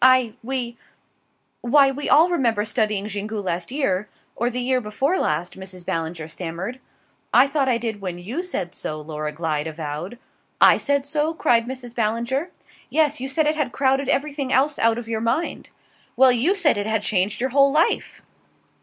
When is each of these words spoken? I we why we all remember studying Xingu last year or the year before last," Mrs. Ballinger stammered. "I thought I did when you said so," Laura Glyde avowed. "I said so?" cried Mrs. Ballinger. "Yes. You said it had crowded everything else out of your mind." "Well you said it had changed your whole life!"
I 0.03 0.33
we 0.41 0.79
why 1.61 1.91
we 1.91 2.09
all 2.09 2.27
remember 2.31 2.65
studying 2.65 3.05
Xingu 3.05 3.39
last 3.39 3.69
year 3.71 4.09
or 4.35 4.49
the 4.49 4.59
year 4.59 4.81
before 4.81 5.19
last," 5.19 5.59
Mrs. 5.59 5.85
Ballinger 5.85 6.27
stammered. 6.27 6.79
"I 7.31 7.45
thought 7.45 7.69
I 7.69 7.77
did 7.77 8.01
when 8.01 8.17
you 8.17 8.41
said 8.41 8.73
so," 8.73 8.99
Laura 8.99 9.31
Glyde 9.31 9.67
avowed. 9.67 10.17
"I 10.59 10.77
said 10.77 11.05
so?" 11.05 11.35
cried 11.35 11.67
Mrs. 11.67 11.93
Ballinger. 11.93 12.49
"Yes. 12.89 13.21
You 13.21 13.27
said 13.27 13.45
it 13.45 13.55
had 13.55 13.71
crowded 13.71 14.09
everything 14.09 14.51
else 14.51 14.79
out 14.79 14.97
of 14.97 15.07
your 15.07 15.21
mind." 15.21 15.69
"Well 16.17 16.31
you 16.31 16.55
said 16.55 16.79
it 16.79 16.87
had 16.87 17.03
changed 17.03 17.39
your 17.39 17.51
whole 17.51 17.71
life!" 17.71 18.21